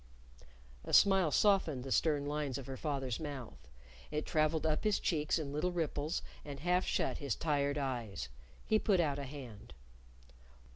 A 0.83 0.93
smile 0.93 1.29
softened 1.29 1.83
the 1.83 1.91
stern 1.91 2.25
lines 2.25 2.57
of 2.57 2.65
her 2.65 2.75
father's 2.75 3.19
mouth. 3.19 3.67
It 4.09 4.25
traveled 4.25 4.65
up 4.65 4.83
his 4.83 4.99
cheeks 4.99 5.37
in 5.37 5.53
little 5.53 5.71
ripples, 5.71 6.23
and 6.43 6.61
half 6.61 6.87
shut 6.87 7.19
his 7.19 7.35
tired 7.35 7.77
eyes. 7.77 8.27
He 8.65 8.79
put 8.79 8.99
out 8.99 9.19
a 9.19 9.25
hand. 9.25 9.75